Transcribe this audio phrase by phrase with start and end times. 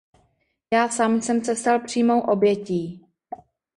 [0.73, 3.07] Já sám jsem se stal přímou obětí.